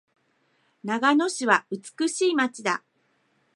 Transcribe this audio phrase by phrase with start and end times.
[0.83, 2.83] 長野市は美しい街だ。